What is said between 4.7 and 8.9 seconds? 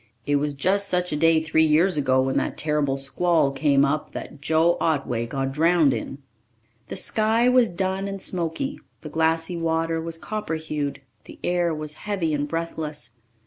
Otway got drowned in." The sky was dun and smoky,